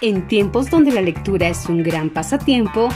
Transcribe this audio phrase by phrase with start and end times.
[0.00, 2.88] En tiempos donde la lectura es un gran pasatiempo,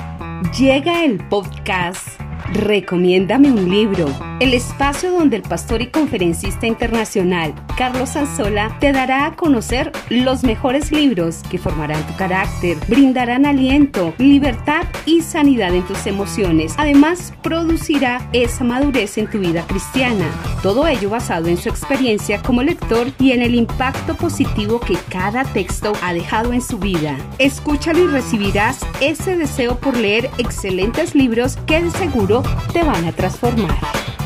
[0.57, 2.22] llega el podcast
[2.53, 4.07] Recomiéndame un libro,
[4.39, 10.45] el espacio donde el pastor y conferencista internacional Carlos Anzola te dará a conocer los
[10.45, 16.75] mejores libros que formarán tu carácter, brindarán aliento, libertad y sanidad en tus emociones.
[16.77, 20.27] Además, producirá esa madurez en tu vida cristiana.
[20.63, 25.45] Todo ello basado en su experiencia como lector y en el impacto positivo que cada
[25.45, 27.17] texto ha dejado en su vida.
[27.39, 32.42] Escúchalo y recibirás ese deseo por leer excelentes libros que de seguro
[32.73, 34.22] te van a transformar.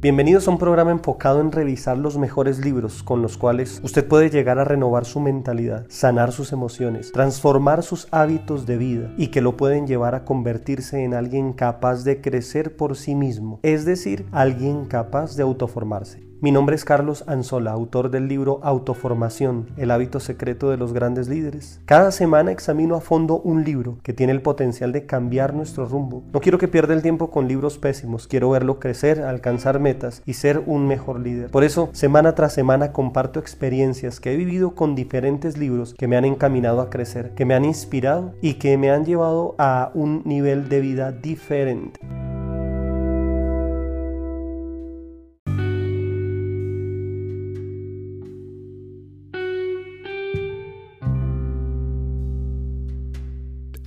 [0.00, 4.30] Bienvenidos a un programa enfocado en revisar los mejores libros con los cuales usted puede
[4.30, 9.40] llegar a renovar su mentalidad, sanar sus emociones, transformar sus hábitos de vida y que
[9.40, 14.26] lo pueden llevar a convertirse en alguien capaz de crecer por sí mismo, es decir,
[14.30, 16.27] alguien capaz de autoformarse.
[16.40, 21.26] Mi nombre es Carlos Anzola, autor del libro Autoformación, el hábito secreto de los grandes
[21.26, 21.80] líderes.
[21.84, 26.22] Cada semana examino a fondo un libro que tiene el potencial de cambiar nuestro rumbo.
[26.32, 30.34] No quiero que pierda el tiempo con libros pésimos, quiero verlo crecer, alcanzar metas y
[30.34, 31.50] ser un mejor líder.
[31.50, 36.16] Por eso, semana tras semana comparto experiencias que he vivido con diferentes libros que me
[36.16, 40.22] han encaminado a crecer, que me han inspirado y que me han llevado a un
[40.24, 41.98] nivel de vida diferente.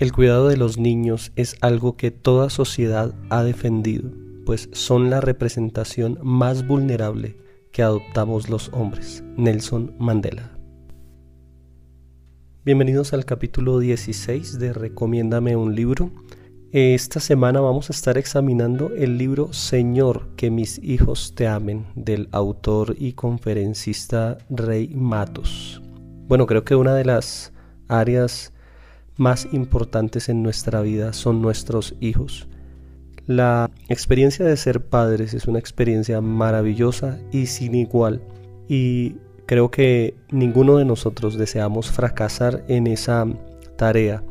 [0.02, 4.10] El cuidado de los niños es algo que toda sociedad ha defendido,
[4.48, 7.38] pues son la representación más vulnerable
[7.72, 9.24] que adoptamos los hombres.
[9.38, 10.58] Nelson Mandela.
[12.66, 16.10] Bienvenidos al capítulo 16 de Recomiéndame un libro.
[16.72, 22.28] Esta semana vamos a estar examinando el libro Señor, que mis hijos te amen, del
[22.32, 25.80] autor y conferencista Rey Matos.
[26.28, 27.54] Bueno, creo que una de las
[27.88, 28.51] áreas
[29.22, 32.48] más importantes en nuestra vida son nuestros hijos.
[33.28, 38.24] La experiencia de ser padres es una experiencia maravillosa y sin igual
[38.68, 43.28] y creo que ninguno de nosotros deseamos fracasar en esa
[43.78, 44.24] tarea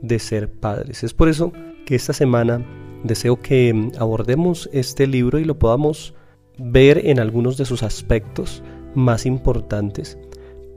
[0.00, 1.02] de ser padres.
[1.02, 1.52] Es por eso
[1.84, 2.64] que esta semana
[3.02, 6.14] deseo que abordemos este libro y lo podamos
[6.56, 8.62] ver en algunos de sus aspectos
[8.94, 10.16] más importantes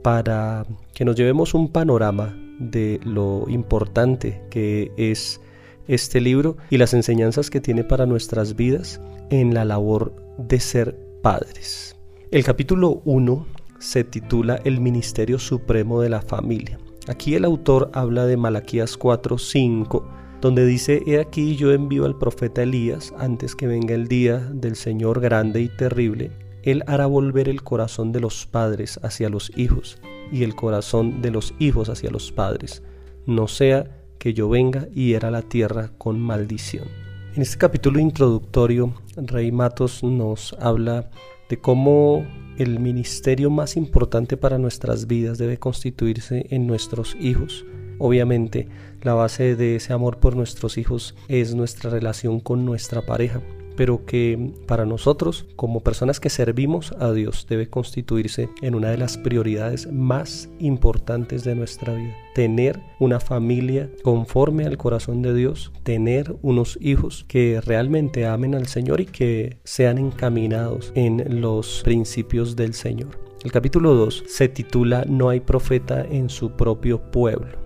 [0.02, 5.40] para que nos llevemos un panorama de lo importante que es
[5.88, 9.00] este libro y las enseñanzas que tiene para nuestras vidas
[9.30, 11.96] en la labor de ser padres.
[12.30, 13.46] El capítulo 1
[13.80, 16.78] se titula El Ministerio Supremo de la Familia.
[17.08, 20.04] Aquí el autor habla de Malaquías 4:5,
[20.40, 24.76] donde dice, He aquí yo envío al profeta Elías antes que venga el día del
[24.76, 26.30] Señor grande y terrible.
[26.62, 29.98] Él hará volver el corazón de los padres hacia los hijos
[30.32, 32.82] y el corazón de los hijos hacia los padres,
[33.26, 36.88] no sea que yo venga y era la tierra con maldición.
[37.34, 41.10] En este capítulo introductorio, Rey Matos nos habla
[41.48, 42.26] de cómo
[42.58, 47.64] el ministerio más importante para nuestras vidas debe constituirse en nuestros hijos.
[47.98, 48.68] Obviamente,
[49.02, 53.40] la base de ese amor por nuestros hijos es nuestra relación con nuestra pareja
[53.80, 58.98] pero que para nosotros como personas que servimos a Dios debe constituirse en una de
[58.98, 62.14] las prioridades más importantes de nuestra vida.
[62.34, 68.66] Tener una familia conforme al corazón de Dios, tener unos hijos que realmente amen al
[68.66, 73.18] Señor y que sean encaminados en los principios del Señor.
[73.44, 77.56] El capítulo 2 se titula No hay profeta en su propio pueblo.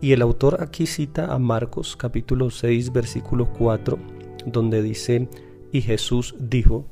[0.00, 3.98] Y el autor aquí cita a Marcos capítulo 6 versículo 4
[4.46, 5.28] donde dice
[5.72, 6.86] y Jesús dijo,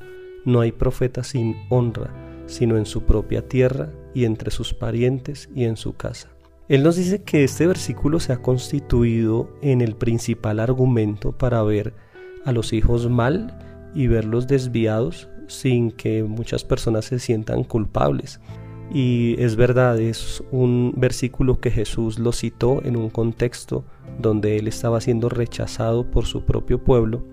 [0.45, 2.15] no hay profeta sin honra,
[2.47, 6.29] sino en su propia tierra y entre sus parientes y en su casa.
[6.69, 11.95] Él nos dice que este versículo se ha constituido en el principal argumento para ver
[12.45, 13.59] a los hijos mal
[13.95, 18.41] y verlos desviados sin que muchas personas se sientan culpables.
[18.93, 23.85] Y es verdad, es un versículo que Jesús lo citó en un contexto
[24.19, 27.25] donde él estaba siendo rechazado por su propio pueblo,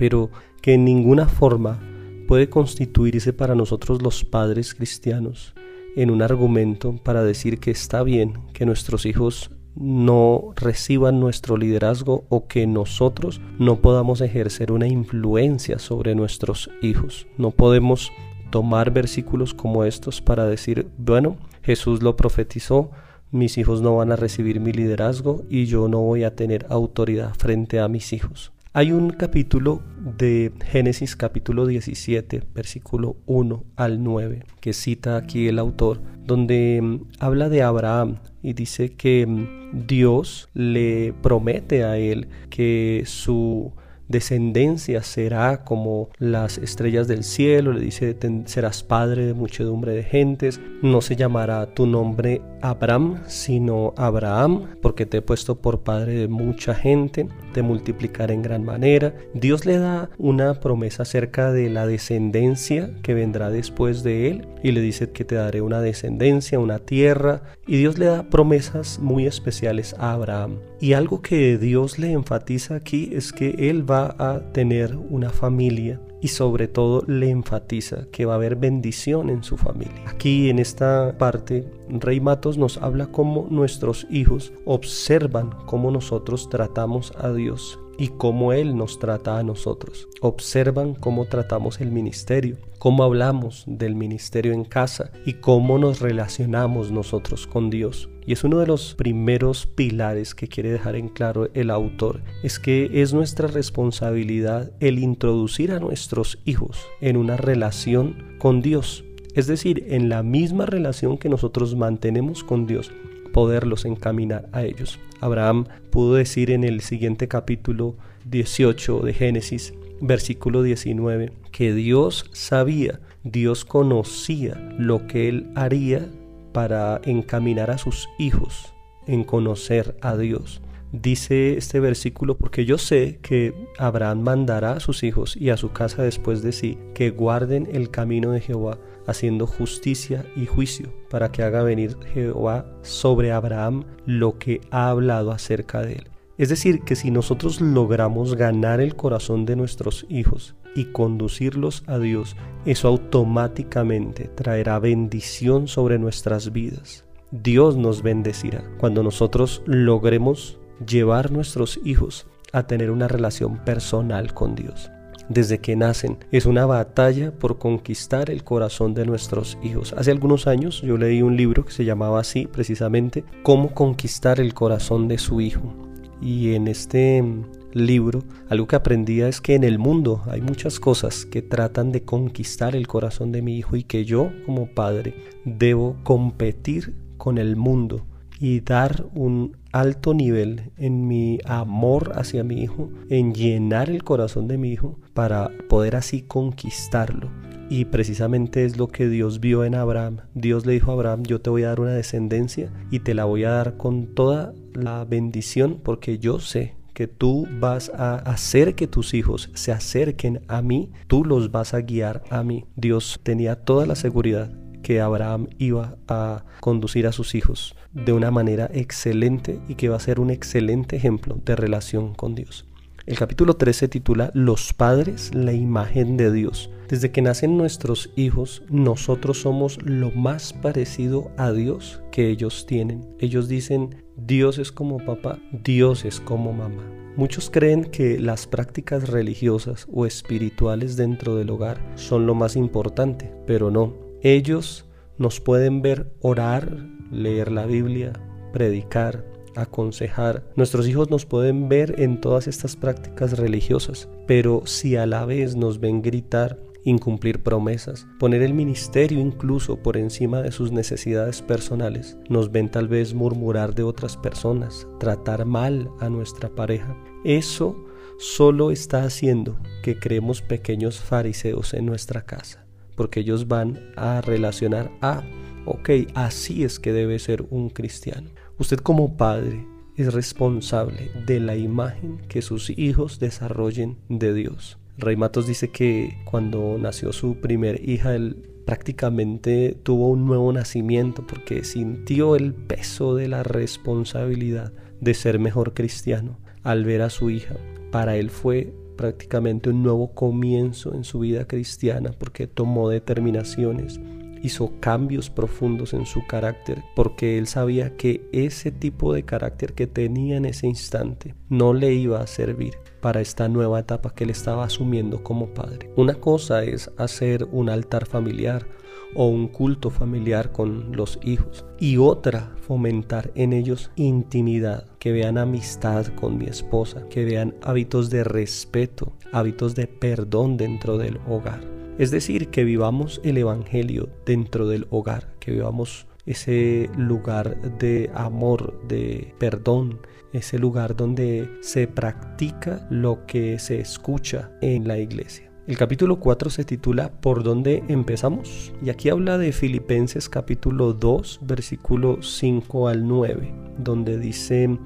[0.00, 0.30] pero
[0.62, 1.78] que en ninguna forma
[2.26, 5.52] puede constituirse para nosotros los padres cristianos
[5.94, 12.24] en un argumento para decir que está bien que nuestros hijos no reciban nuestro liderazgo
[12.30, 17.26] o que nosotros no podamos ejercer una influencia sobre nuestros hijos.
[17.36, 18.10] No podemos
[18.48, 22.90] tomar versículos como estos para decir, bueno, Jesús lo profetizó,
[23.32, 27.34] mis hijos no van a recibir mi liderazgo y yo no voy a tener autoridad
[27.34, 28.50] frente a mis hijos.
[28.72, 35.58] Hay un capítulo de Génesis capítulo 17, versículo 1 al 9, que cita aquí el
[35.58, 42.28] autor, donde mm, habla de Abraham y dice que mm, Dios le promete a él
[42.48, 43.72] que su
[44.10, 48.16] descendencia será como las estrellas del cielo, le dice,
[48.46, 55.06] serás padre de muchedumbre de gentes, no se llamará tu nombre Abraham, sino Abraham, porque
[55.06, 59.14] te he puesto por padre de mucha gente, te multiplicaré en gran manera.
[59.32, 64.72] Dios le da una promesa acerca de la descendencia que vendrá después de él y
[64.72, 69.26] le dice que te daré una descendencia, una tierra, y Dios le da promesas muy
[69.26, 70.58] especiales a Abraham.
[70.80, 76.00] Y algo que Dios le enfatiza aquí es que él va a tener una familia
[76.22, 80.02] y sobre todo le enfatiza que va a haber bendición en su familia.
[80.06, 87.12] Aquí en esta parte, Rey Matos nos habla cómo nuestros hijos observan cómo nosotros tratamos
[87.18, 90.08] a Dios y cómo Él nos trata a nosotros.
[90.22, 96.90] Observan cómo tratamos el ministerio, cómo hablamos del ministerio en casa y cómo nos relacionamos
[96.90, 98.08] nosotros con Dios.
[98.30, 102.60] Y es uno de los primeros pilares que quiere dejar en claro el autor, es
[102.60, 109.02] que es nuestra responsabilidad el introducir a nuestros hijos en una relación con Dios.
[109.34, 112.92] Es decir, en la misma relación que nosotros mantenemos con Dios,
[113.32, 115.00] poderlos encaminar a ellos.
[115.20, 117.96] Abraham pudo decir en el siguiente capítulo
[118.26, 126.08] 18 de Génesis, versículo 19, que Dios sabía, Dios conocía lo que él haría
[126.52, 128.74] para encaminar a sus hijos
[129.06, 130.60] en conocer a Dios.
[130.92, 135.70] Dice este versículo, porque yo sé que Abraham mandará a sus hijos y a su
[135.70, 141.30] casa después de sí que guarden el camino de Jehová, haciendo justicia y juicio, para
[141.30, 146.08] que haga venir Jehová sobre Abraham lo que ha hablado acerca de él.
[146.38, 151.98] Es decir, que si nosotros logramos ganar el corazón de nuestros hijos y conducirlos a
[151.98, 157.04] Dios, eso automáticamente traerá bendición sobre nuestras vidas.
[157.30, 164.54] Dios nos bendecirá cuando nosotros logremos llevar nuestros hijos a tener una relación personal con
[164.54, 164.90] Dios
[165.30, 166.18] desde que nacen.
[166.30, 169.94] Es una batalla por conquistar el corazón de nuestros hijos.
[169.96, 174.52] Hace algunos años yo leí un libro que se llamaba así precisamente, Cómo conquistar el
[174.52, 175.72] corazón de su hijo.
[176.20, 177.24] Y en este
[177.72, 182.02] libro algo que aprendía es que en el mundo hay muchas cosas que tratan de
[182.02, 185.14] conquistar el corazón de mi hijo y que yo como padre
[185.44, 188.06] debo competir con el mundo
[188.40, 194.48] y dar un alto nivel en mi amor hacia mi hijo, en llenar el corazón
[194.48, 197.30] de mi hijo para poder así conquistarlo.
[197.68, 200.22] Y precisamente es lo que Dios vio en Abraham.
[200.34, 203.26] Dios le dijo a Abraham, yo te voy a dar una descendencia y te la
[203.26, 208.86] voy a dar con toda la bendición porque yo sé tú vas a hacer que
[208.86, 212.66] tus hijos se acerquen a mí, tú los vas a guiar a mí.
[212.76, 214.52] Dios tenía toda la seguridad
[214.82, 219.96] que Abraham iba a conducir a sus hijos de una manera excelente y que va
[219.96, 222.66] a ser un excelente ejemplo de relación con Dios.
[223.06, 226.70] El capítulo 3 se titula Los padres, la imagen de Dios.
[226.88, 233.08] Desde que nacen nuestros hijos, nosotros somos lo más parecido a Dios que ellos tienen.
[233.18, 236.84] Ellos dicen, Dios es como papá, Dios es como mamá.
[237.16, 243.32] Muchos creen que las prácticas religiosas o espirituales dentro del hogar son lo más importante,
[243.46, 243.94] pero no.
[244.22, 244.84] Ellos
[245.16, 248.12] nos pueden ver orar, leer la Biblia,
[248.52, 249.24] predicar,
[249.56, 250.44] aconsejar.
[250.54, 255.56] Nuestros hijos nos pueden ver en todas estas prácticas religiosas, pero si a la vez
[255.56, 262.16] nos ven gritar, incumplir promesas, poner el ministerio incluso por encima de sus necesidades personales,
[262.28, 266.96] nos ven tal vez murmurar de otras personas, tratar mal a nuestra pareja.
[267.24, 267.76] Eso
[268.18, 272.66] solo está haciendo que creemos pequeños fariseos en nuestra casa
[273.00, 275.22] porque ellos van a relacionar a,
[275.64, 278.28] ok, así es que debe ser un cristiano.
[278.58, 284.76] Usted como padre es responsable de la imagen que sus hijos desarrollen de Dios.
[285.00, 291.26] Rey Matos dice que cuando nació su primer hija, él prácticamente tuvo un nuevo nacimiento
[291.26, 297.30] porque sintió el peso de la responsabilidad de ser mejor cristiano al ver a su
[297.30, 297.56] hija.
[297.90, 303.98] Para él fue prácticamente un nuevo comienzo en su vida cristiana porque tomó determinaciones,
[304.42, 309.86] hizo cambios profundos en su carácter porque él sabía que ese tipo de carácter que
[309.86, 314.30] tenía en ese instante no le iba a servir para esta nueva etapa que él
[314.30, 315.90] estaba asumiendo como padre.
[315.96, 318.66] Una cosa es hacer un altar familiar,
[319.14, 321.64] o un culto familiar con los hijos.
[321.78, 328.10] Y otra, fomentar en ellos intimidad, que vean amistad con mi esposa, que vean hábitos
[328.10, 331.60] de respeto, hábitos de perdón dentro del hogar.
[331.98, 338.80] Es decir, que vivamos el Evangelio dentro del hogar, que vivamos ese lugar de amor,
[338.86, 340.00] de perdón,
[340.32, 345.50] ese lugar donde se practica lo que se escucha en la iglesia.
[345.66, 348.72] El capítulo 4 se titula ¿Por dónde empezamos?
[348.82, 354.78] Y aquí habla de Filipenses capítulo 2, versículo 5 al 9, donde dice,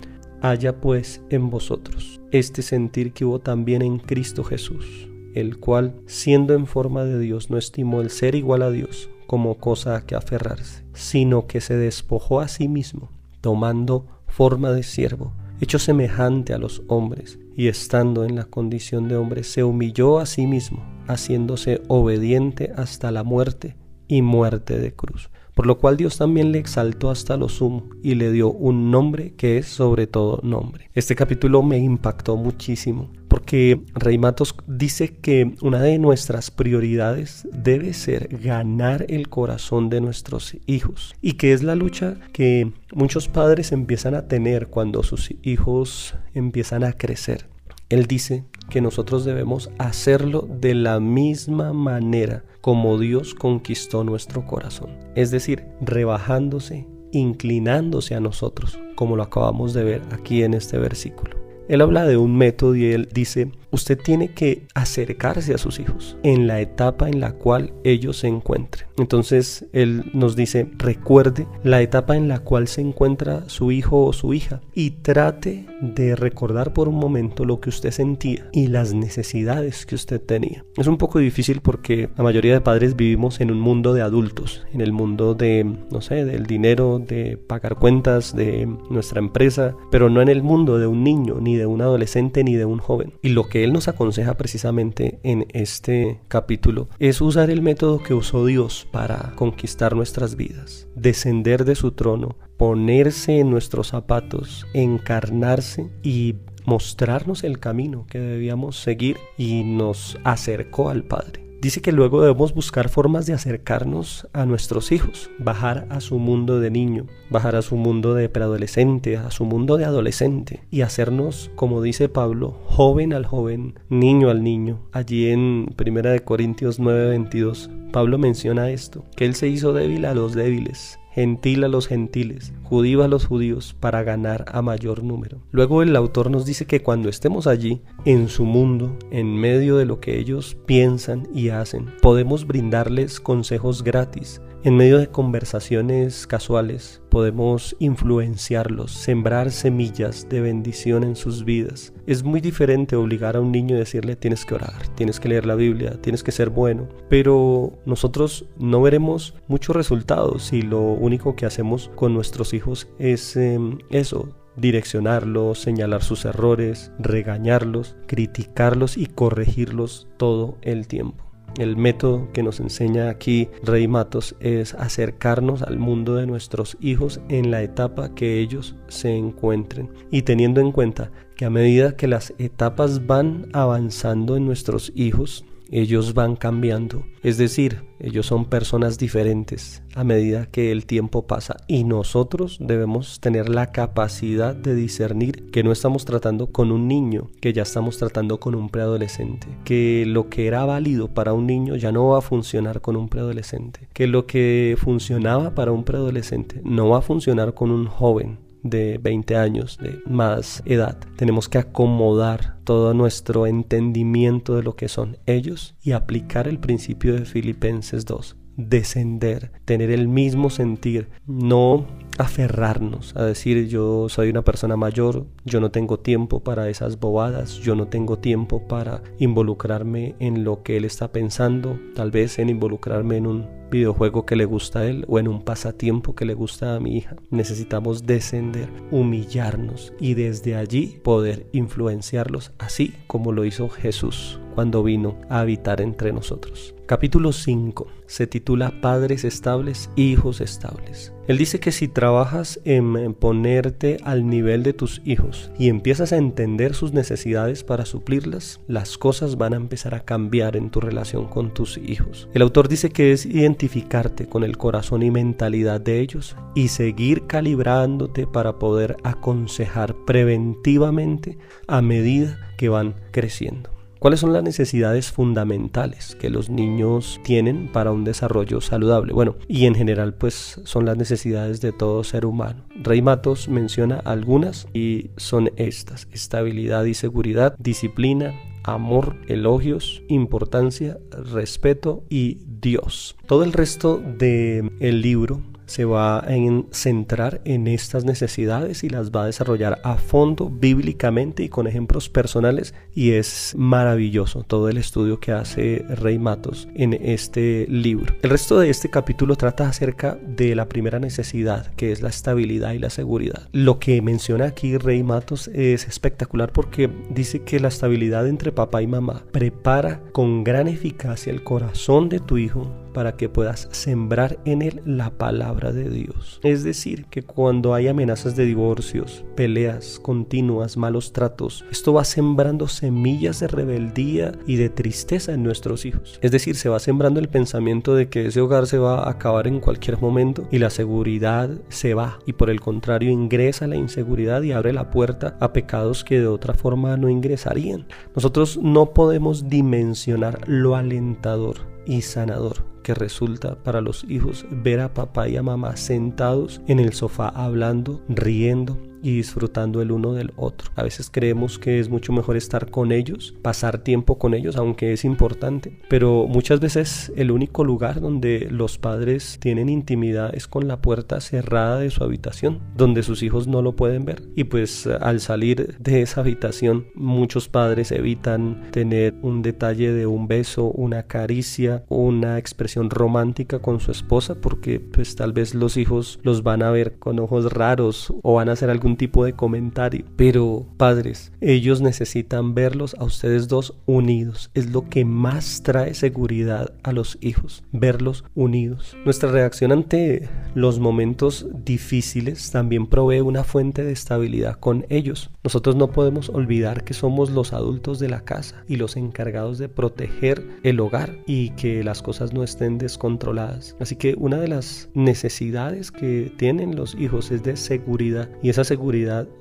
[0.43, 6.53] haya pues en vosotros este sentir que hubo también en Cristo Jesús, el cual, siendo
[6.53, 10.17] en forma de Dios, no estimó el ser igual a Dios como cosa a que
[10.17, 13.11] aferrarse, sino que se despojó a sí mismo,
[13.41, 19.17] tomando forma de siervo, hecho semejante a los hombres, y estando en la condición de
[19.17, 23.77] hombre, se humilló a sí mismo, haciéndose obediente hasta la muerte
[24.09, 25.31] y muerte de cruz.
[25.55, 29.35] Por lo cual Dios también le exaltó hasta lo sumo y le dio un nombre
[29.37, 30.91] que es sobre todo nombre.
[30.95, 37.93] Este capítulo me impactó muchísimo porque Rey Matos dice que una de nuestras prioridades debe
[37.93, 43.73] ser ganar el corazón de nuestros hijos y que es la lucha que muchos padres
[43.73, 47.49] empiezan a tener cuando sus hijos empiezan a crecer.
[47.89, 54.91] Él dice que nosotros debemos hacerlo de la misma manera como Dios conquistó nuestro corazón,
[55.15, 61.37] es decir, rebajándose, inclinándose a nosotros, como lo acabamos de ver aquí en este versículo.
[61.69, 66.17] Él habla de un método y él dice, usted tiene que acercarse a sus hijos
[66.23, 68.87] en la etapa en la cual ellos se encuentren.
[68.97, 74.13] Entonces él nos dice, recuerde la etapa en la cual se encuentra su hijo o
[74.13, 78.95] su hija y trate de recordar por un momento lo que usted sentía y las
[78.95, 80.65] necesidades que usted tenía.
[80.77, 84.65] Es un poco difícil porque la mayoría de padres vivimos en un mundo de adultos,
[84.73, 90.09] en el mundo de, no sé, del dinero, de pagar cuentas, de nuestra empresa, pero
[90.09, 93.15] no en el mundo de un niño ni de un adolescente ni de un joven.
[93.23, 98.15] Y lo que él nos aconseja precisamente en este capítulo es usar el método que
[98.15, 105.91] usó Dios para conquistar nuestras vidas, descender de su trono, ponerse en nuestros zapatos, encarnarse
[106.03, 111.45] y mostrarnos el camino que debíamos seguir y nos acercó al Padre.
[111.65, 116.61] Dice que luego debemos buscar formas de acercarnos a nuestros hijos, bajar a su mundo
[116.61, 121.51] de niño, bajar a su mundo de preadolescente, a su mundo de adolescente y hacernos,
[121.55, 124.83] como dice Pablo, joven al joven, niño al niño.
[124.93, 130.35] Allí en 1 Corintios 9:22, Pablo menciona esto, que él se hizo débil a los
[130.35, 135.39] débiles gentil a los gentiles, judío a los judíos, para ganar a mayor número.
[135.53, 139.85] Luego el autor nos dice que cuando estemos allí, en su mundo, en medio de
[139.85, 147.03] lo que ellos piensan y hacen, podemos brindarles consejos gratis, en medio de conversaciones casuales
[147.11, 151.93] podemos influenciarlos, sembrar semillas de bendición en sus vidas.
[152.07, 155.45] Es muy diferente obligar a un niño a decirle tienes que orar, tienes que leer
[155.45, 161.37] la Biblia, tienes que ser bueno, pero nosotros no veremos muchos resultados si lo único
[161.37, 169.07] que hacemos con nuestros hijos es em, eso, direccionarlos, señalar sus errores, regañarlos, criticarlos y
[169.09, 171.24] corregirlos todo el tiempo.
[171.59, 177.21] El método que nos enseña aquí Rey Matos es acercarnos al mundo de nuestros hijos
[177.29, 179.89] en la etapa que ellos se encuentren.
[180.11, 185.45] Y teniendo en cuenta que a medida que las etapas van avanzando en nuestros hijos,
[185.75, 187.05] ellos van cambiando.
[187.25, 193.19] Es decir, ellos son personas diferentes a medida que el tiempo pasa y nosotros debemos
[193.19, 197.99] tener la capacidad de discernir que no estamos tratando con un niño, que ya estamos
[197.99, 202.19] tratando con un preadolescente, que lo que era válido para un niño ya no va
[202.19, 207.03] a funcionar con un preadolescente, que lo que funcionaba para un preadolescente no va a
[207.03, 210.99] funcionar con un joven de 20 años, de más edad.
[211.17, 217.15] Tenemos que acomodar todo nuestro entendimiento de lo que son ellos y aplicar el principio
[217.15, 221.87] de Filipenses 2 descender, tener el mismo sentir, no
[222.19, 227.55] aferrarnos a decir yo soy una persona mayor, yo no tengo tiempo para esas bobadas,
[227.59, 232.51] yo no tengo tiempo para involucrarme en lo que él está pensando, tal vez en
[232.51, 236.35] involucrarme en un videojuego que le gusta a él o en un pasatiempo que le
[236.35, 237.17] gusta a mi hija.
[237.31, 245.19] Necesitamos descender, humillarnos y desde allí poder influenciarlos así como lo hizo Jesús cuando vino
[245.29, 246.75] a habitar entre nosotros.
[246.87, 251.15] Capítulo 5 se titula Padres estables, hijos estables.
[251.27, 256.19] Él dice que si trabajas en ponerte al nivel de tus hijos y empiezas a
[256.19, 261.27] entender sus necesidades para suplirlas, las cosas van a empezar a cambiar en tu relación
[261.27, 262.29] con tus hijos.
[262.35, 267.27] El autor dice que es identificarte con el corazón y mentalidad de ellos y seguir
[267.27, 273.74] calibrándote para poder aconsejar preventivamente a medida que van creciendo.
[274.05, 279.15] ¿Cuáles son las necesidades fundamentales que los niños tienen para un desarrollo saludable?
[279.15, 282.67] Bueno, y en general pues son las necesidades de todo ser humano.
[282.83, 290.99] Rey Matos menciona algunas y son estas, estabilidad y seguridad, disciplina, amor, elogios, importancia,
[291.33, 293.17] respeto y Dios.
[293.27, 296.29] Todo el resto del el libro se va a
[296.71, 302.09] centrar en estas necesidades y las va a desarrollar a fondo bíblicamente y con ejemplos
[302.09, 308.15] personales y es maravilloso todo el estudio que hace Rey Matos en este libro.
[308.23, 312.73] El resto de este capítulo trata acerca de la primera necesidad que es la estabilidad
[312.73, 313.49] y la seguridad.
[313.53, 318.83] Lo que menciona aquí Rey Matos es espectacular porque dice que la estabilidad entre papá
[318.83, 324.39] y mamá prepara con gran eficacia el corazón de tu hijo para que puedas sembrar
[324.47, 326.41] en él la palabra de Dios.
[326.43, 332.69] Es decir, que cuando hay amenazas de divorcios, peleas continuas, malos tratos, esto va sembrando
[332.69, 336.19] semillas de rebeldía y de tristeza en nuestros hijos.
[336.23, 339.47] Es decir, se va sembrando el pensamiento de que ese hogar se va a acabar
[339.47, 344.43] en cualquier momento y la seguridad se va y por el contrario ingresa la inseguridad
[344.43, 347.87] y abre la puerta a pecados que de otra forma no ingresarían.
[348.15, 354.95] Nosotros no podemos dimensionar lo alentador y sanador que resulta para los hijos ver a
[354.95, 360.33] papá y a mamá sentados en el sofá hablando, riendo, y disfrutando el uno del
[360.37, 360.71] otro.
[360.75, 364.95] A veces creemos que es mucho mejor estar con ellos, pasar tiempo con ellos, aunque
[364.95, 370.67] es importante, pero muchas veces el único lugar donde los padres tienen intimidad es con
[370.67, 374.23] la puerta cerrada de su habitación, donde sus hijos no lo pueden ver.
[374.35, 380.29] Y pues al salir de esa habitación, muchos padres evitan tener un detalle de un
[380.29, 386.19] beso, una caricia, una expresión romántica con su esposa, porque pues tal vez los hijos
[386.23, 390.05] los van a ver con ojos raros o van a hacer algún tipo de comentario.
[390.17, 394.51] Pero padres, ellos necesitan verlos a ustedes dos unidos.
[394.55, 398.97] Es lo que más trae seguridad a los hijos, verlos unidos.
[399.05, 405.31] Nuestra reacción ante los momentos difíciles también provee una fuente de estabilidad con ellos.
[405.43, 409.69] Nosotros no podemos olvidar que somos los adultos de la casa y los encargados de
[409.69, 413.77] proteger el hogar y que las cosas no estén descontroladas.
[413.81, 418.65] Así que una de las necesidades que tienen los hijos es de seguridad y esa
[418.65, 418.84] seguridad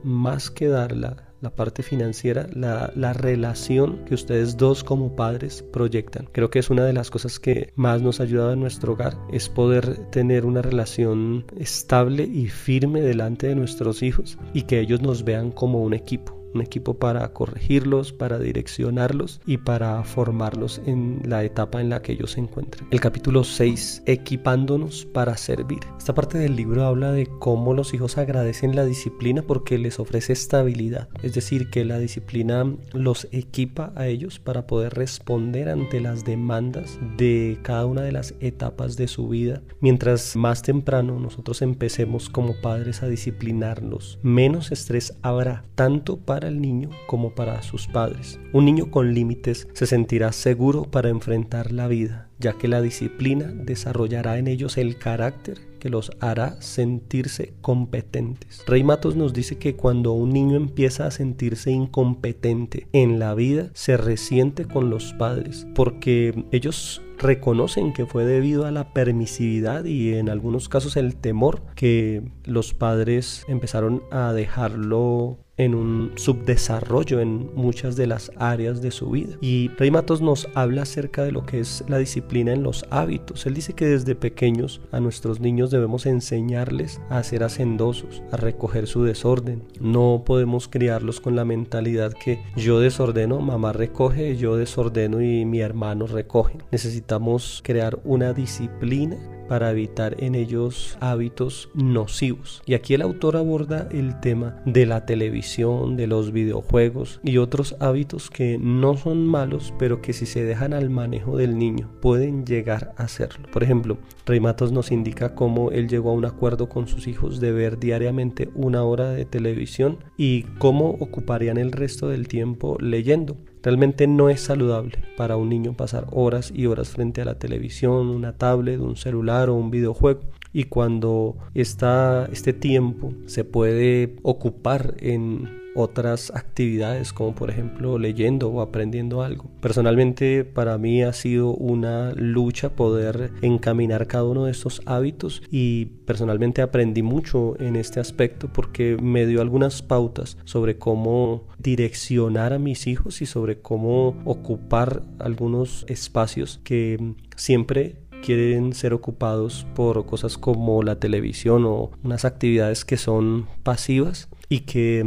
[0.03, 6.29] más que darla la parte financiera, la, la, relación que ustedes dos como padres proyectan.
[6.31, 9.17] Creo que es una de las cosas que más nos ha ayudado en nuestro hogar,
[9.29, 15.01] es poder tener una relación estable y firme delante de nuestros hijos y que ellos
[15.01, 21.21] nos vean como un equipo un equipo para corregirlos, para direccionarlos y para formarlos en
[21.25, 22.87] la etapa en la que ellos se encuentren.
[22.91, 25.79] El capítulo 6, equipándonos para servir.
[25.97, 30.33] Esta parte del libro habla de cómo los hijos agradecen la disciplina porque les ofrece
[30.33, 36.25] estabilidad, es decir, que la disciplina los equipa a ellos para poder responder ante las
[36.25, 39.61] demandas de cada una de las etapas de su vida.
[39.79, 46.61] Mientras más temprano nosotros empecemos como padres a disciplinarnos, menos estrés habrá tanto para el
[46.61, 48.37] niño como para sus padres.
[48.51, 53.45] Un niño con límites se sentirá seguro para enfrentar la vida, ya que la disciplina
[53.45, 58.63] desarrollará en ellos el carácter que los hará sentirse competentes.
[58.67, 63.69] Rey Matos nos dice que cuando un niño empieza a sentirse incompetente en la vida,
[63.73, 70.13] se resiente con los padres, porque ellos reconocen que fue debido a la permisividad y
[70.13, 77.49] en algunos casos el temor que los padres empezaron a dejarlo en un subdesarrollo en
[77.55, 79.37] muchas de las áreas de su vida.
[79.41, 83.45] Y Rey Matos nos habla acerca de lo que es la disciplina en los hábitos.
[83.45, 88.87] Él dice que desde pequeños a nuestros niños debemos enseñarles a ser hacendosos, a recoger
[88.87, 89.63] su desorden.
[89.79, 95.59] No podemos criarlos con la mentalidad que yo desordeno, mamá recoge, yo desordeno y mi
[95.59, 96.57] hermano recoge.
[96.71, 102.61] Necesitamos crear una disciplina para evitar en ellos hábitos nocivos.
[102.65, 107.75] Y aquí el autor aborda el tema de la televisión, de los videojuegos y otros
[107.79, 112.45] hábitos que no son malos, pero que si se dejan al manejo del niño pueden
[112.45, 113.47] llegar a serlo.
[113.51, 117.39] Por ejemplo, Rey Matos nos indica cómo él llegó a un acuerdo con sus hijos
[117.39, 123.37] de ver diariamente una hora de televisión y cómo ocuparían el resto del tiempo leyendo
[123.63, 128.09] Realmente no es saludable para un niño pasar horas y horas frente a la televisión,
[128.09, 130.19] una tablet, un celular o un videojuego.
[130.51, 138.49] Y cuando está este tiempo se puede ocupar en otras actividades como por ejemplo leyendo
[138.49, 139.49] o aprendiendo algo.
[139.61, 145.85] Personalmente para mí ha sido una lucha poder encaminar cada uno de estos hábitos y
[146.05, 152.59] personalmente aprendí mucho en este aspecto porque me dio algunas pautas sobre cómo direccionar a
[152.59, 160.37] mis hijos y sobre cómo ocupar algunos espacios que siempre quieren ser ocupados por cosas
[160.37, 164.99] como la televisión o unas actividades que son pasivas y que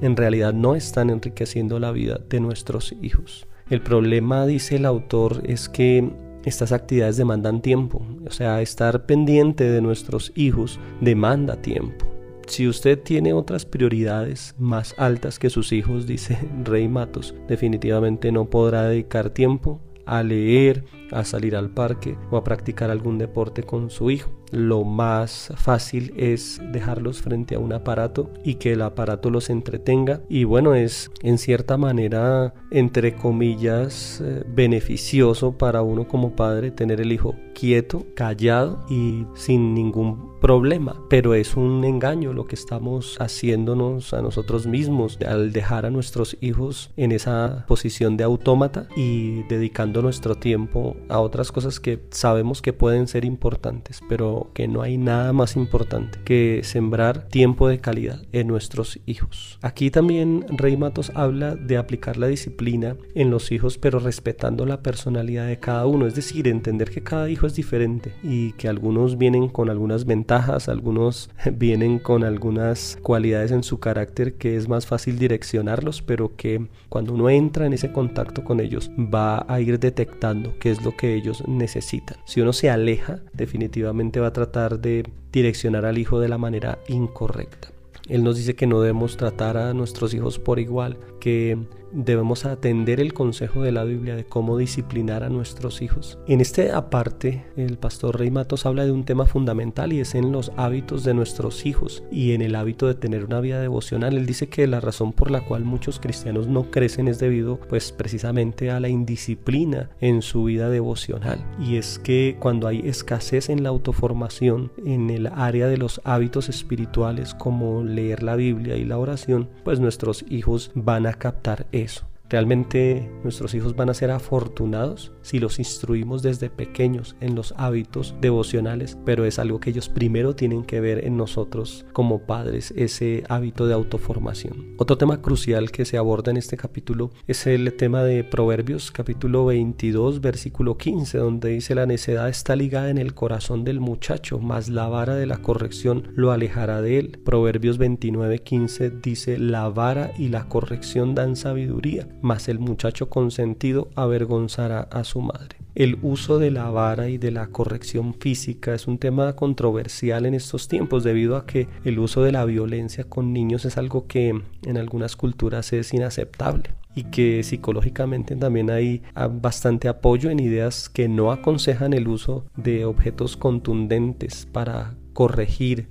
[0.00, 3.46] en realidad no están enriqueciendo la vida de nuestros hijos.
[3.70, 6.10] El problema, dice el autor, es que
[6.44, 12.06] estas actividades demandan tiempo, o sea, estar pendiente de nuestros hijos demanda tiempo.
[12.46, 18.50] Si usted tiene otras prioridades más altas que sus hijos, dice Rey Matos, definitivamente no
[18.50, 23.90] podrá dedicar tiempo a leer, a salir al parque o a practicar algún deporte con
[23.90, 24.30] su hijo.
[24.50, 30.20] Lo más fácil es dejarlos frente a un aparato y que el aparato los entretenga
[30.28, 37.00] y bueno es en cierta manera entre comillas eh, beneficioso para uno como padre tener
[37.00, 43.16] el hijo quieto, callado y sin ningún problema, pero es un engaño lo que estamos
[43.18, 49.44] haciéndonos a nosotros mismos al dejar a nuestros hijos en esa posición de autómata y
[49.44, 54.82] dedicando nuestro tiempo a otras cosas que sabemos que pueden ser importantes, pero que no
[54.82, 59.58] hay nada más importante que sembrar tiempo de calidad en nuestros hijos.
[59.62, 64.82] Aquí también Rey Matos habla de aplicar la disciplina en los hijos, pero respetando la
[64.82, 69.16] personalidad de cada uno, es decir, entender que cada hijo es diferente y que algunos
[69.16, 70.33] vienen con algunas ventajas,
[70.68, 76.66] algunos vienen con algunas cualidades en su carácter que es más fácil direccionarlos, pero que
[76.88, 80.96] cuando uno entra en ese contacto con ellos va a ir detectando qué es lo
[80.96, 82.18] que ellos necesitan.
[82.24, 86.78] Si uno se aleja, definitivamente va a tratar de direccionar al hijo de la manera
[86.88, 87.68] incorrecta.
[88.08, 91.58] Él nos dice que no debemos tratar a nuestros hijos por igual, que
[91.94, 96.18] debemos atender el consejo de la Biblia de cómo disciplinar a nuestros hijos.
[96.26, 100.32] En este aparte, el pastor Rey Matos habla de un tema fundamental y es en
[100.32, 104.16] los hábitos de nuestros hijos y en el hábito de tener una vida devocional.
[104.16, 107.92] Él dice que la razón por la cual muchos cristianos no crecen es debido pues
[107.92, 111.44] precisamente a la indisciplina en su vida devocional.
[111.60, 116.48] Y es que cuando hay escasez en la autoformación, en el área de los hábitos
[116.48, 121.83] espirituales como leer la Biblia y la oración, pues nuestros hijos van a captar eso.
[122.28, 128.14] Realmente nuestros hijos van a ser afortunados si los instruimos desde pequeños en los hábitos
[128.20, 133.24] devocionales, pero es algo que ellos primero tienen que ver en nosotros como padres, ese
[133.28, 134.76] hábito de autoformación.
[134.78, 139.46] Otro tema crucial que se aborda en este capítulo es el tema de Proverbios, capítulo
[139.46, 144.68] 22, versículo 15, donde dice la necedad está ligada en el corazón del muchacho, mas
[144.68, 147.18] la vara de la corrección lo alejará de él.
[147.24, 151.74] Proverbios 29, 15 dice la vara y la corrección dan sabiduría
[152.22, 155.56] mas el muchacho consentido avergonzará a su madre.
[155.74, 160.34] El uso de la vara y de la corrección física es un tema controversial en
[160.34, 164.40] estos tiempos debido a que el uso de la violencia con niños es algo que
[164.62, 169.02] en algunas culturas es inaceptable y que psicológicamente también hay
[169.40, 175.88] bastante apoyo en ideas que no aconsejan el uso de objetos contundentes para corregir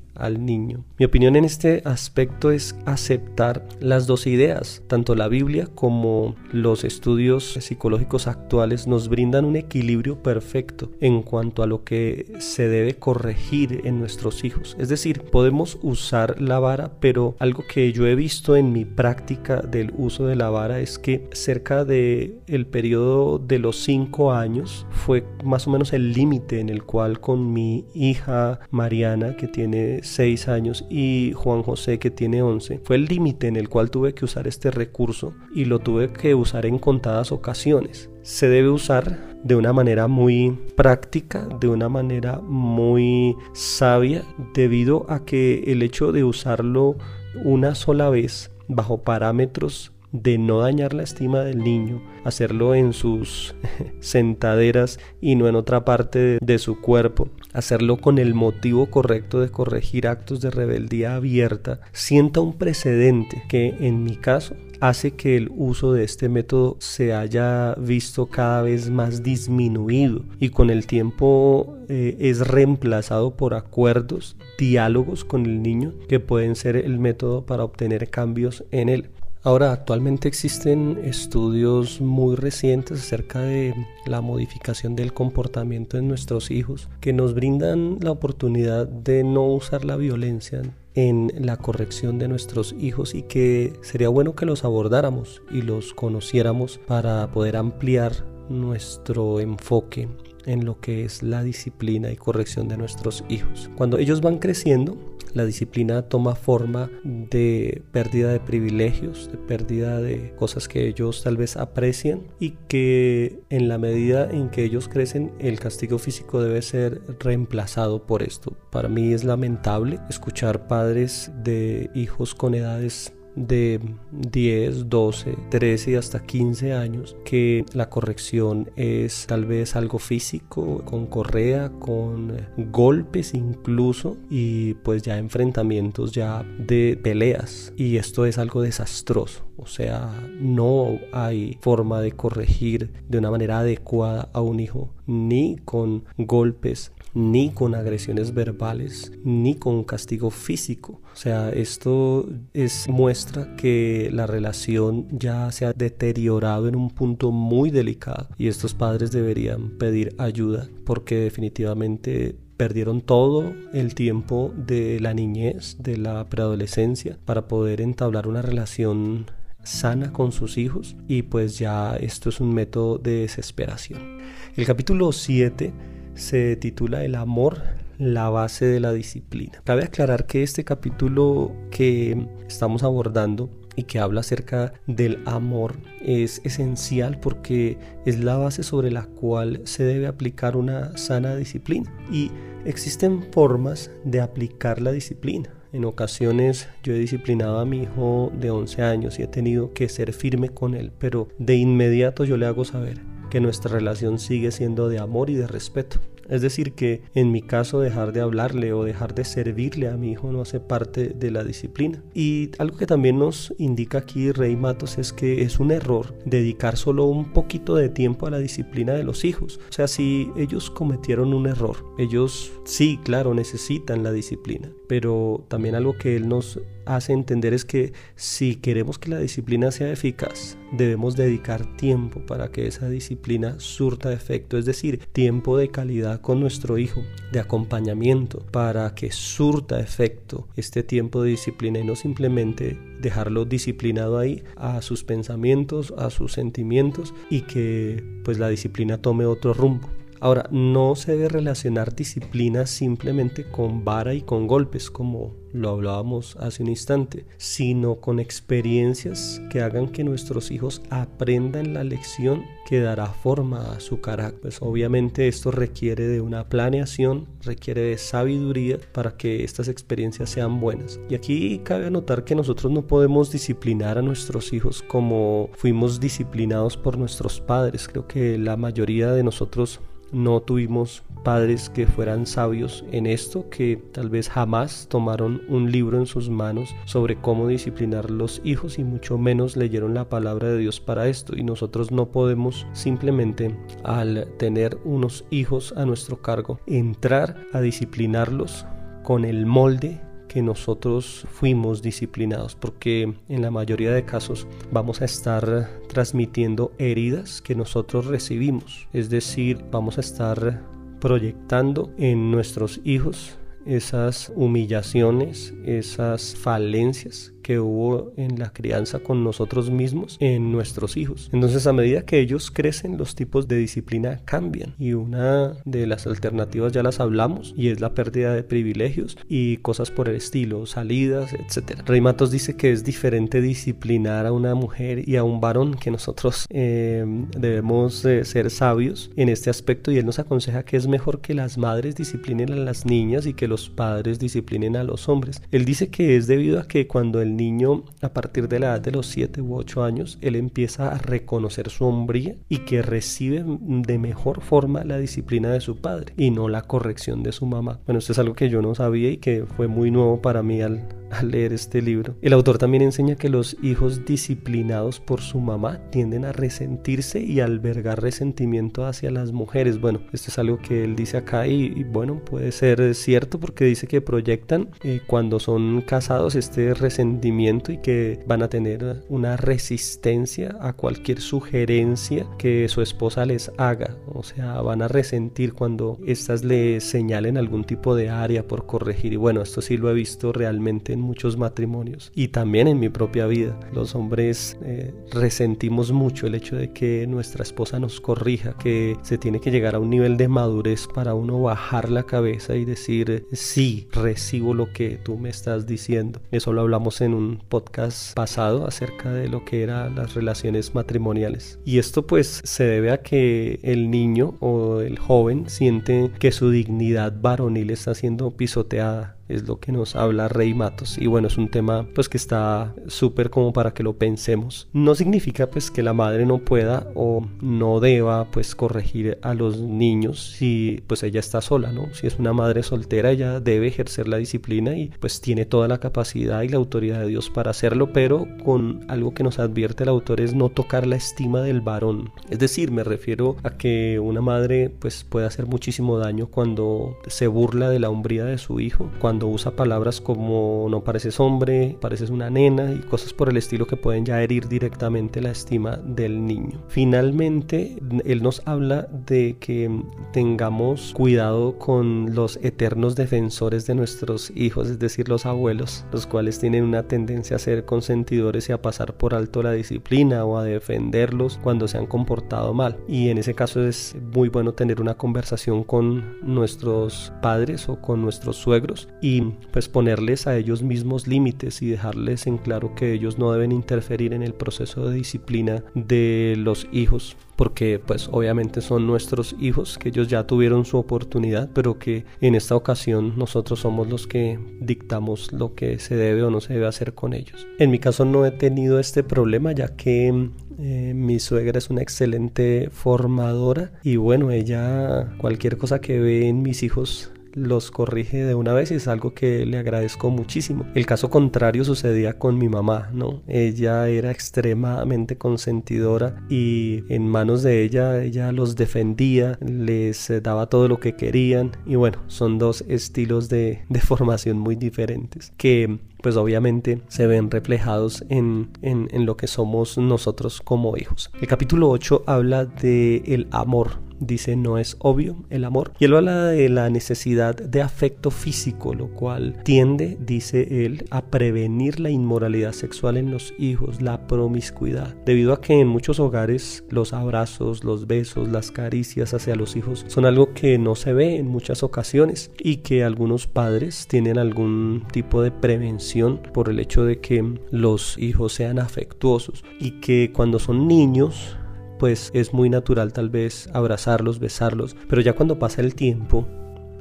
[0.97, 6.83] Mi opinión en este aspecto es aceptar las dos ideas, tanto la Biblia como los
[6.83, 12.95] estudios psicológicos actuales nos brindan un equilibrio perfecto en cuanto a lo que se debe
[12.95, 14.75] corregir en nuestros hijos.
[14.79, 19.57] Es decir, podemos usar la vara, pero algo que yo he visto en mi práctica
[19.57, 24.86] del uso de la vara es que cerca de el periodo de los cinco años
[24.89, 30.03] fue más o menos el límite en el cual con mi hija Mariana que tiene
[30.13, 34.13] 6 años y Juan José que tiene 11, fue el límite en el cual tuve
[34.13, 38.10] que usar este recurso y lo tuve que usar en contadas ocasiones.
[38.21, 44.23] Se debe usar de una manera muy práctica, de una manera muy sabia,
[44.54, 46.95] debido a que el hecho de usarlo
[47.43, 53.56] una sola vez bajo parámetros de no dañar la estima del niño, hacerlo en sus
[53.99, 59.49] sentaderas y no en otra parte de, su cuerpo, hacerlo con el motivo correcto de
[59.49, 65.49] corregir actos de rebeldía abierta, sienta un precedente que en mi caso hace que el
[65.56, 71.78] uso de este método se haya visto cada vez más disminuido y con el tiempo
[71.89, 77.63] eh, es reemplazado por acuerdos, diálogos con el niño que pueden ser el método para
[77.63, 79.10] obtener cambios en él.
[79.45, 83.75] Ahora, actualmente existen estudios muy recientes acerca de
[84.06, 89.84] la modificación del comportamiento de nuestros hijos que nos brindan la oportunidad de no usar
[89.84, 90.62] la violencia
[90.95, 95.93] en la corrección de nuestros hijos y que sería bueno que los abordáramos y los
[95.93, 98.13] conociéramos para poder ampliar
[98.47, 100.08] nuestro enfoque
[100.45, 103.69] en lo que es la disciplina y corrección de nuestros hijos.
[103.75, 104.97] Cuando ellos van creciendo,
[105.33, 111.37] la disciplina toma forma de pérdida de privilegios, de pérdida de cosas que ellos tal
[111.37, 116.61] vez aprecian y que en la medida en que ellos crecen el castigo físico debe
[116.61, 118.55] ser reemplazado por esto.
[118.71, 123.79] Para mí es lamentable escuchar padres de hijos con edades de
[124.11, 130.83] 10, 12, 13 y hasta 15 años que la corrección es tal vez algo físico,
[130.85, 138.37] con correa, con golpes incluso y pues ya enfrentamientos ya de peleas y esto es
[138.37, 139.45] algo desastroso.
[139.57, 145.57] O sea, no hay forma de corregir de una manera adecuada a un hijo, ni
[145.57, 151.02] con golpes, ni con agresiones verbales, ni con castigo físico.
[151.13, 157.32] O sea, esto es muestra que la relación ya se ha deteriorado en un punto
[157.32, 164.99] muy delicado y estos padres deberían pedir ayuda porque definitivamente perdieron todo el tiempo de
[164.99, 169.26] la niñez, de la preadolescencia, para poder entablar una relación
[169.63, 174.19] sana con sus hijos y pues ya esto es un método de desesperación.
[174.56, 175.73] El capítulo 7
[176.15, 177.62] se titula El amor,
[177.97, 179.62] la base de la disciplina.
[179.63, 186.41] Cabe aclarar que este capítulo que estamos abordando y que habla acerca del amor es
[186.43, 191.91] esencial porque es la base sobre la cual se debe aplicar una sana disciplina.
[192.12, 192.32] Y
[192.65, 195.49] existen formas de aplicar la disciplina.
[195.71, 199.89] En ocasiones yo he disciplinado a mi hijo de 11 años y he tenido que
[199.89, 204.51] ser firme con él, pero de inmediato yo le hago saber que nuestra relación sigue
[204.51, 205.97] siendo de amor y de respeto.
[206.29, 210.12] Es decir, que en mi caso dejar de hablarle o dejar de servirle a mi
[210.12, 212.03] hijo no hace parte de la disciplina.
[212.13, 216.77] Y algo que también nos indica aquí Rey Matos es que es un error dedicar
[216.77, 219.59] solo un poquito de tiempo a la disciplina de los hijos.
[219.69, 225.75] O sea, si ellos cometieron un error, ellos sí, claro, necesitan la disciplina, pero también
[225.75, 230.57] algo que él nos hace entender es que si queremos que la disciplina sea eficaz,
[230.71, 236.39] debemos dedicar tiempo para que esa disciplina surta efecto, es decir, tiempo de calidad con
[236.39, 242.78] nuestro hijo, de acompañamiento, para que surta efecto este tiempo de disciplina y no simplemente
[243.02, 249.26] dejarlo disciplinado ahí a sus pensamientos, a sus sentimientos y que pues la disciplina tome
[249.26, 249.89] otro rumbo.
[250.23, 256.38] Ahora, no se debe relacionar disciplina simplemente con vara y con golpes, como lo hablábamos
[256.38, 262.79] hace un instante, sino con experiencias que hagan que nuestros hijos aprendan la lección que
[262.79, 264.39] dará forma a su carácter.
[264.43, 270.62] Pues obviamente esto requiere de una planeación, requiere de sabiduría para que estas experiencias sean
[270.62, 271.01] buenas.
[271.09, 276.77] Y aquí cabe anotar que nosotros no podemos disciplinar a nuestros hijos como fuimos disciplinados
[276.77, 277.89] por nuestros padres.
[277.89, 279.81] Creo que la mayoría de nosotros
[280.13, 285.97] no tuvimos padres que fueran sabios en esto, que tal vez jamás tomaron un libro
[285.97, 290.58] en sus manos sobre cómo disciplinar los hijos y mucho menos leyeron la palabra de
[290.60, 291.36] Dios para esto.
[291.36, 298.65] Y nosotros no podemos simplemente al tener unos hijos a nuestro cargo entrar a disciplinarlos
[299.04, 300.02] con el molde
[300.33, 307.39] que nosotros fuimos disciplinados, porque en la mayoría de casos vamos a estar transmitiendo heridas
[307.39, 310.63] que nosotros recibimos, es decir, vamos a estar
[310.99, 319.69] proyectando en nuestros hijos esas humillaciones, esas falencias que hubo en la crianza con nosotros
[319.69, 321.29] mismos en nuestros hijos.
[321.32, 326.08] Entonces a medida que ellos crecen los tipos de disciplina cambian y una de las
[326.08, 330.65] alternativas ya las hablamos y es la pérdida de privilegios y cosas por el estilo,
[330.65, 331.82] salidas, etc.
[331.86, 335.91] Rey Matos dice que es diferente disciplinar a una mujer y a un varón que
[335.91, 337.06] nosotros eh,
[337.38, 341.58] debemos ser sabios en este aspecto y él nos aconseja que es mejor que las
[341.58, 345.41] madres disciplinen a las niñas y que los padres disciplinen a los hombres.
[345.51, 348.81] Él dice que es debido a que cuando el niño a partir de la edad
[348.81, 353.43] de los 7 u 8 años, él empieza a reconocer su hombría y que recibe
[353.45, 357.79] de mejor forma la disciplina de su padre y no la corrección de su mamá.
[357.85, 360.61] Bueno, esto es algo que yo no sabía y que fue muy nuevo para mí
[360.61, 362.15] al, al leer este libro.
[362.21, 367.39] El autor también enseña que los hijos disciplinados por su mamá tienden a resentirse y
[367.39, 369.80] albergar resentimiento hacia las mujeres.
[369.80, 373.88] Bueno, esto es algo que él dice acá y, bueno, puede ser cierto porque dice
[373.88, 380.58] que proyectan eh, cuando son casados este resentimiento y que van a tener una resistencia
[380.60, 383.95] a cualquier sugerencia que su esposa les haga.
[384.13, 389.13] O sea, van a resentir cuando éstas le señalen algún tipo de área por corregir.
[389.13, 392.89] Y bueno, esto sí lo he visto realmente en muchos matrimonios y también en mi
[392.89, 393.59] propia vida.
[393.73, 399.17] Los hombres eh, resentimos mucho el hecho de que nuestra esposa nos corrija, que se
[399.17, 403.25] tiene que llegar a un nivel de madurez para uno bajar la cabeza y decir,
[403.31, 406.21] sí, recibo lo que tú me estás diciendo.
[406.31, 411.59] Eso lo hablamos en un podcast pasado acerca de lo que eran las relaciones matrimoniales.
[411.65, 416.49] Y esto pues se debe a que el niño o el joven siente que su
[416.49, 420.97] dignidad varonil está siendo pisoteada es lo que nos habla Rey Matos.
[420.97, 424.67] Y bueno es un tema pues que está súper como para que lo pensemos.
[424.73, 429.59] No significa pues que la madre no pueda o no deba pues corregir a los
[429.59, 434.07] niños si pues ella está sola no si es una madre soltera ella debe ejercer
[434.07, 437.91] la disciplina y pues tiene toda la capacidad y la autoridad de Dios para hacerlo
[437.93, 442.11] pero con algo que nos advierte el autor es no tocar la estima del varón.
[442.29, 447.27] Es decir me refiero a que una madre pues puede hacer muchísimo daño cuando se
[447.27, 452.09] burla de la hombría de su hijo cuando usa palabras como no pareces hombre, pareces
[452.09, 456.25] una nena y cosas por el estilo que pueden ya herir directamente la estima del
[456.25, 456.62] niño.
[456.67, 459.69] Finalmente, él nos habla de que
[460.12, 466.39] tengamos cuidado con los eternos defensores de nuestros hijos, es decir, los abuelos, los cuales
[466.39, 470.43] tienen una tendencia a ser consentidores y a pasar por alto la disciplina o a
[470.43, 472.77] defenderlos cuando se han comportado mal.
[472.88, 478.01] Y en ese caso es muy bueno tener una conversación con nuestros padres o con
[478.01, 479.12] nuestros suegros y
[479.52, 484.13] pues ponerles a ellos mismos límites y dejarles en claro que ellos no deben interferir
[484.13, 489.89] en el proceso de disciplina de los hijos porque pues obviamente son nuestros hijos que
[489.89, 495.32] ellos ya tuvieron su oportunidad pero que en esta ocasión nosotros somos los que dictamos
[495.34, 497.47] lo que se debe o no se debe hacer con ellos.
[497.60, 501.82] En mi caso no he tenido este problema ya que eh, mi suegra es una
[501.82, 508.35] excelente formadora y bueno ella cualquier cosa que ve en mis hijos los corrige de
[508.35, 510.65] una vez y es algo que le agradezco muchísimo.
[510.75, 513.21] El caso contrario sucedía con mi mamá, ¿no?
[513.27, 520.67] Ella era extremadamente consentidora y en manos de ella ella los defendía, les daba todo
[520.67, 526.17] lo que querían y bueno, son dos estilos de, de formación muy diferentes que pues
[526.17, 531.09] obviamente se ven reflejados en, en, lo que somos nosotros como hijos.
[531.19, 535.73] El capítulo 8 habla de el amor, dice no es obvio el amor.
[535.79, 541.06] Y él habla de la necesidad de afecto físico, lo cual tiende, dice él, a
[541.06, 544.95] prevenir la inmoralidad sexual en los hijos, la promiscuidad.
[545.06, 549.86] Debido a que en muchos hogares los abrazos, los besos, las caricias hacia los hijos
[549.88, 554.86] son algo que no se ve en muchas ocasiones y que algunos padres tienen algún
[554.91, 560.39] tipo de prevención por el hecho de que los hijos sean afectuosos y que cuando
[560.39, 561.38] son niños
[561.83, 566.25] pues es muy natural tal vez abrazarlos, besarlos, pero ya cuando pasa el tiempo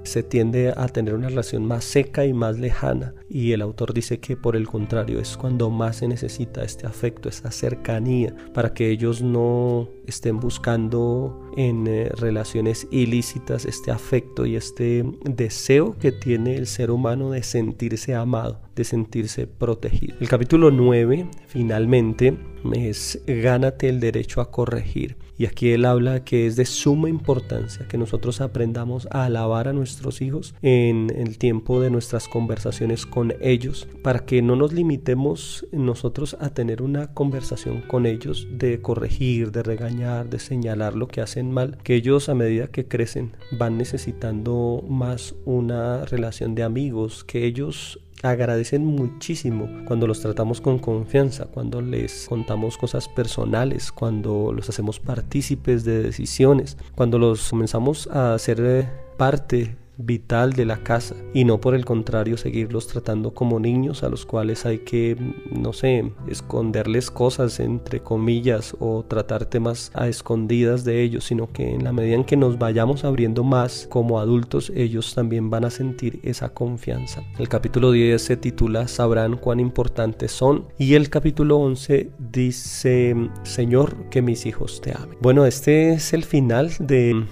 [0.05, 4.19] se tiende a tener una relación más seca y más lejana y el autor dice
[4.19, 8.91] que por el contrario es cuando más se necesita este afecto, esta cercanía para que
[8.91, 16.57] ellos no estén buscando en eh, relaciones ilícitas este afecto y este deseo que tiene
[16.57, 20.17] el ser humano de sentirse amado, de sentirse protegido.
[20.21, 22.37] El capítulo 9 finalmente
[22.75, 25.17] es gánate el derecho a corregir.
[25.43, 29.73] Y aquí él habla que es de suma importancia que nosotros aprendamos a alabar a
[29.73, 35.67] nuestros hijos en el tiempo de nuestras conversaciones con ellos, para que no nos limitemos
[35.73, 41.21] nosotros a tener una conversación con ellos de corregir, de regañar, de señalar lo que
[41.21, 47.25] hacen mal, que ellos a medida que crecen van necesitando más una relación de amigos,
[47.25, 54.53] que ellos agradecen muchísimo cuando los tratamos con confianza, cuando les contamos cosas personales, cuando
[54.53, 60.79] los hacemos partícipes de decisiones, cuando los comenzamos a hacer eh, parte vital de la
[60.79, 65.17] casa y no por el contrario seguirlos tratando como niños a los cuales hay que,
[65.51, 71.75] no sé, esconderles cosas entre comillas o tratar temas a escondidas de ellos, sino que
[71.75, 75.71] en la medida en que nos vayamos abriendo más como adultos, ellos también van a
[75.71, 77.23] sentir esa confianza.
[77.39, 84.09] El capítulo 10 se titula Sabrán cuán importantes son y el capítulo 11 dice Señor
[84.11, 85.19] que mis hijos te amen.
[85.21, 87.25] Bueno, este es el final de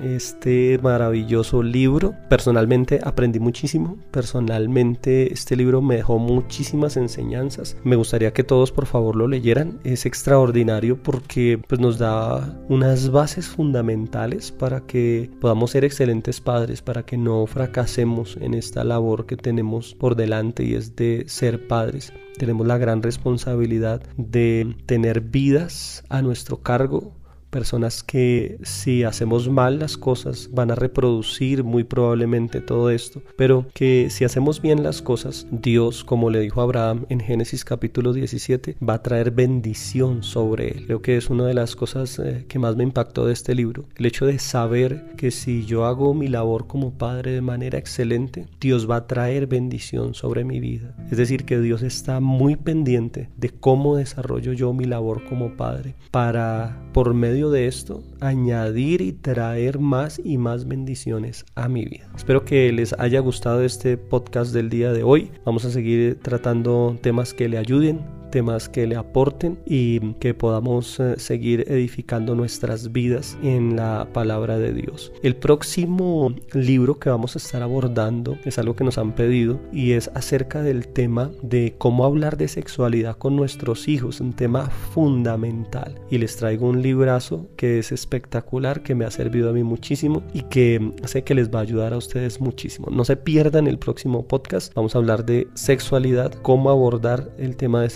[0.00, 2.14] este maravilloso libro.
[2.28, 3.98] Personalmente aprendí muchísimo.
[4.10, 7.76] Personalmente este libro me dejó muchísimas enseñanzas.
[7.84, 9.80] Me gustaría que todos por favor lo leyeran.
[9.84, 16.82] Es extraordinario porque pues, nos da unas bases fundamentales para que podamos ser excelentes padres,
[16.82, 21.66] para que no fracasemos en esta labor que tenemos por delante y es de ser
[21.66, 22.12] padres.
[22.38, 27.14] Tenemos la gran responsabilidad de tener vidas a nuestro cargo,
[27.50, 33.66] personas que si hacemos mal las cosas van a reproducir muy probablemente todo esto, pero
[33.74, 38.12] que si hacemos bien las cosas, Dios, como le dijo a Abraham en Génesis capítulo
[38.12, 40.86] 17, va a traer bendición sobre él.
[40.86, 43.84] Creo que es una de las cosas eh, que más me impactó de este libro,
[43.96, 48.46] el hecho de saber que si yo hago mi labor como padre de manera excelente,
[48.60, 50.94] Dios va a traer bendición sobre mi vida.
[51.10, 55.94] Es decir, que Dios está muy pendiente de cómo desarrollo yo mi labor como padre
[56.10, 62.08] para por medio de esto añadir y traer más y más bendiciones a mi vida.
[62.16, 65.30] Espero que les haya gustado este podcast del día de hoy.
[65.44, 71.00] Vamos a seguir tratando temas que le ayuden temas que le aporten y que podamos
[71.00, 75.12] eh, seguir edificando nuestras vidas en la palabra de Dios.
[75.22, 79.92] El próximo libro que vamos a estar abordando es algo que nos han pedido y
[79.92, 85.94] es acerca del tema de cómo hablar de sexualidad con nuestros hijos, un tema fundamental.
[86.10, 90.22] Y les traigo un librazo que es espectacular, que me ha servido a mí muchísimo
[90.32, 92.88] y que sé que les va a ayudar a ustedes muchísimo.
[92.90, 94.74] No se pierdan el próximo podcast.
[94.74, 97.90] Vamos a hablar de sexualidad, cómo abordar el tema de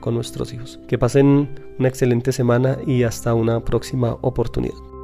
[0.00, 0.78] con nuestros hijos.
[0.86, 1.48] Que pasen
[1.78, 4.95] una excelente semana y hasta una próxima oportunidad.